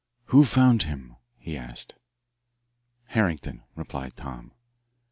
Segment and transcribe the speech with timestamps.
[0.33, 1.93] "Who found him?" he asked.
[3.09, 4.51] "Harrington," replied Tom.